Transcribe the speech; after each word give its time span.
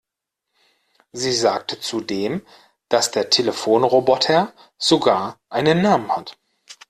Sie 1.11 1.31
sagte 1.31 1.79
zudem, 1.79 2.43
dass 2.89 3.11
der 3.11 3.29
Telefonroboter 3.29 4.51
sogar 4.79 5.39
einen 5.49 5.83
Namen 5.83 6.11
hat. 6.15 6.39